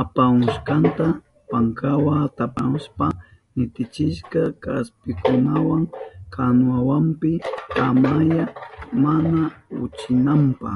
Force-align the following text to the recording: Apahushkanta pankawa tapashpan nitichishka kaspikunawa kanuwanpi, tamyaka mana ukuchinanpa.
Apahushkanta 0.00 1.06
pankawa 1.50 2.16
tapashpan 2.36 3.12
nitichishka 3.56 4.42
kaspikunawa 4.62 5.76
kanuwanpi, 6.34 7.32
tamyaka 7.74 8.52
mana 9.04 9.40
ukuchinanpa. 9.82 10.70